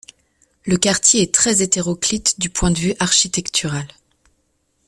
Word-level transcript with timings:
Le 0.65 0.77
quartier 0.77 1.21
est 1.21 1.31
très 1.31 1.61
hétéroclite 1.61 2.39
du 2.39 2.49
point 2.49 2.71
de 2.71 2.79
vue 2.79 2.95
architectural. 2.97 3.87